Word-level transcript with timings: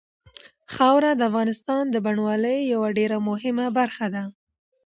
خاوره 0.73 1.11
د 1.15 1.21
افغانستان 1.29 1.83
د 1.89 1.95
بڼوالۍ 2.05 2.59
یوه 2.73 2.89
ډېره 2.97 3.17
مهمه 3.29 3.67
برخه 3.77 4.05
ده. 4.15 4.23